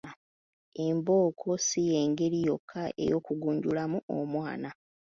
[0.85, 4.69] Embooko si y’engeri yokka ey’okugunjulamu omwana.